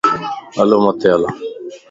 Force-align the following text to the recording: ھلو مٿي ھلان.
ھلو 0.57 0.77
مٿي 0.85 1.07
ھلان. 1.13 1.33